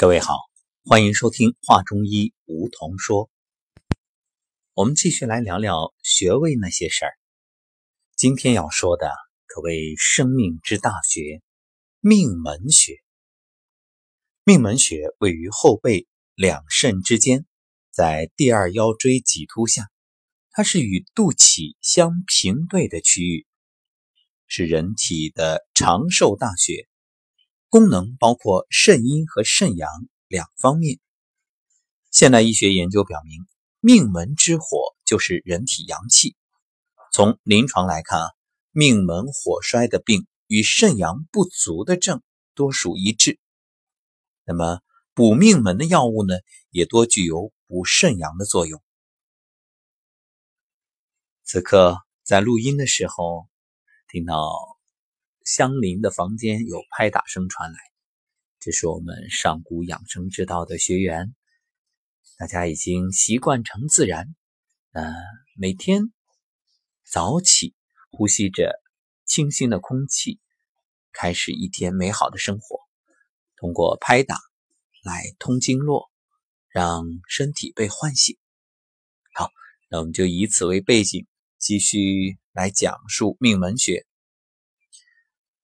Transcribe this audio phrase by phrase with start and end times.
[0.00, 0.38] 各位好，
[0.82, 3.28] 欢迎收听《话中医》，梧桐说。
[4.72, 7.12] 我们继续来聊聊穴位那些事儿。
[8.16, 9.12] 今天要说的
[9.44, 11.42] 可谓生命之大学——
[12.00, 12.94] 命门穴。
[14.42, 17.44] 命门穴位于后背两肾之间，
[17.90, 19.90] 在第二腰椎棘突下，
[20.50, 23.46] 它是与肚脐相平对的区域，
[24.46, 26.88] 是人体的长寿大穴。
[27.70, 29.88] 功能包括肾阴和肾阳
[30.26, 30.98] 两方面。
[32.10, 33.46] 现代医学研究表明，
[33.78, 36.34] 命门之火就是人体阳气。
[37.12, 38.30] 从临床来看啊，
[38.72, 42.22] 命门火衰的病与肾阳不足的症
[42.54, 43.38] 多属一致。
[44.44, 44.80] 那么
[45.14, 46.34] 补命门的药物呢，
[46.70, 48.82] 也多具有补肾阳的作用。
[51.44, 53.48] 此刻在录音的时候，
[54.08, 54.79] 听到。
[55.52, 57.78] 相邻的房间有拍打声传来，
[58.60, 61.34] 这是我们上古养生之道的学员，
[62.38, 64.32] 大家已经习惯成自然。
[64.92, 65.12] 呃，
[65.56, 66.12] 每天
[67.04, 67.74] 早起，
[68.12, 68.80] 呼吸着
[69.24, 70.38] 清新的空气，
[71.10, 72.78] 开始一天美好的生活。
[73.56, 74.38] 通过拍打
[75.02, 76.12] 来通经络，
[76.68, 78.38] 让身体被唤醒。
[79.34, 79.50] 好，
[79.90, 81.26] 那我们就以此为背景，
[81.58, 84.06] 继续来讲述命门穴。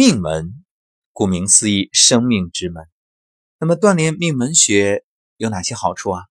[0.00, 0.64] 命门，
[1.12, 2.84] 顾名思义，生命之门。
[3.58, 5.04] 那么锻炼命门穴
[5.36, 6.22] 有哪些好处啊？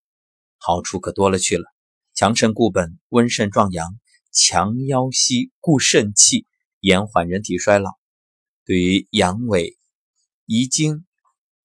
[0.56, 1.64] 好处可多了去了。
[2.14, 4.00] 强肾固本，温肾壮阳，
[4.32, 6.46] 强腰膝，固肾气，
[6.80, 7.90] 延缓人体衰老。
[8.64, 9.76] 对于阳痿、
[10.46, 11.04] 遗精、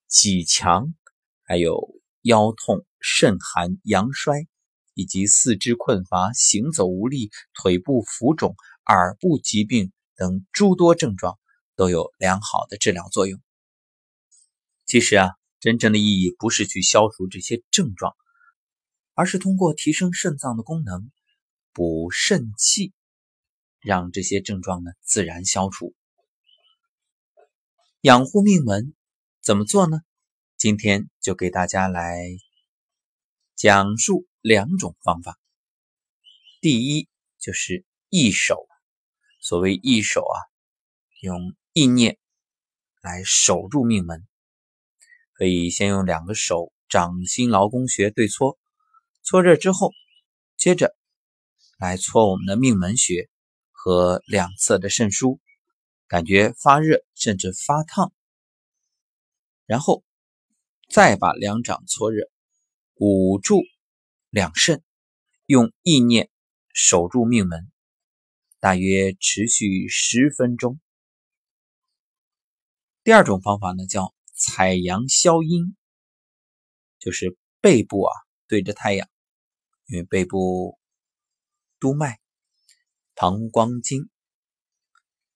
[0.10, 0.94] 脊强，
[1.44, 1.88] 还有
[2.22, 4.46] 腰痛、肾寒、阳衰，
[4.94, 8.58] 以及四肢困乏、行走无力、腿部浮肿、
[8.88, 11.40] 耳部疾病等诸多症状。
[11.76, 13.42] 都有良好的治疗作用。
[14.86, 15.30] 其实啊，
[15.60, 18.16] 真正的意义不是去消除这些症状，
[19.14, 21.10] 而是通过提升肾脏的功能，
[21.72, 22.94] 补肾气，
[23.80, 25.96] 让这些症状呢自然消除。
[28.02, 28.94] 养护命门
[29.42, 30.02] 怎么做呢？
[30.58, 32.38] 今天就给大家来
[33.56, 35.40] 讲述两种方法。
[36.62, 37.08] 第一
[37.40, 38.68] 就是一手，
[39.42, 40.38] 所谓一手啊，
[41.22, 41.56] 用。
[41.74, 42.20] 意念
[43.02, 44.28] 来守住命门，
[45.34, 48.60] 可以先用两个手掌心劳宫穴对搓，
[49.24, 49.92] 搓热之后，
[50.56, 50.96] 接着
[51.80, 53.28] 来搓我们的命门穴
[53.72, 55.40] 和两侧的肾腧，
[56.08, 58.14] 感觉发热甚至发烫，
[59.66, 60.04] 然后
[60.92, 62.30] 再把两掌搓热，
[62.94, 63.64] 捂住
[64.30, 64.84] 两肾，
[65.48, 66.30] 用意念
[66.72, 67.72] 守住命门，
[68.60, 70.80] 大约持续十分钟。
[73.04, 75.76] 第二种方法呢，叫采阳消阴，
[77.00, 78.14] 就是背部啊
[78.48, 79.10] 对着太阳，
[79.88, 80.80] 因为背部
[81.82, 82.22] 督脉、
[83.14, 84.10] 膀胱经，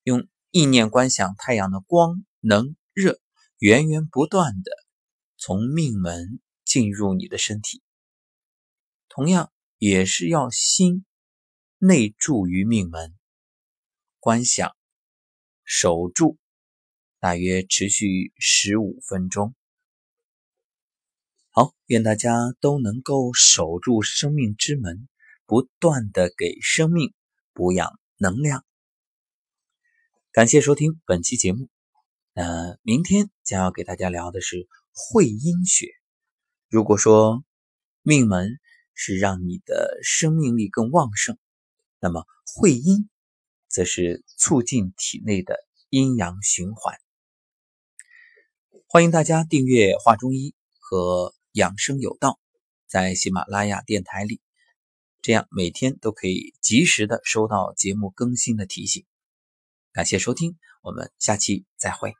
[0.02, 3.20] 用意念观想太阳的光能热
[3.58, 4.72] 源源不断的
[5.36, 7.82] 从命门进入你的身体，
[9.10, 11.04] 同样也是要心
[11.76, 13.14] 内注于命门，
[14.20, 14.74] 观想
[15.64, 16.38] 守住。
[17.20, 19.52] 大约持续十五分钟。
[21.50, 25.08] 好，愿大家都能够守住生命之门，
[25.44, 27.12] 不断的给生命
[27.52, 28.64] 补养能量。
[30.30, 31.68] 感谢收听本期节目。
[32.34, 35.88] 呃，明天将要给大家聊的是会阴穴。
[36.68, 37.44] 如果说
[38.02, 38.60] 命门
[38.94, 41.36] 是让你的生命力更旺盛，
[41.98, 42.24] 那么
[42.54, 43.10] 会阴
[43.66, 45.56] 则是促进体内的
[45.88, 46.96] 阴阳循环。
[48.90, 52.30] 欢迎大家订阅《画中医》和《养生有道》，
[52.86, 54.40] 在喜马拉雅电台里，
[55.20, 59.04] 这样每天都可以及时的收到节目更新的提醒。
[59.92, 62.14] 感谢收听，我们下期再会。